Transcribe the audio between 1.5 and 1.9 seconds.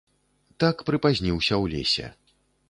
ў